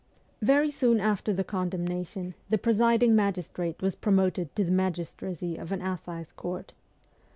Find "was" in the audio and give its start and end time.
3.83-3.93